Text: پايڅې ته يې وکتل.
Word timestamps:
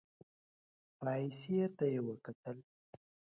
پايڅې 0.99 1.59
ته 1.77 1.85
يې 1.93 1.99
وکتل. 2.07 2.57